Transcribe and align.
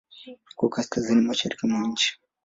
Iko 0.53 0.65
kaskazini-mashariki 0.73 1.63
mwa 1.71 1.81
nchi. 1.91 2.09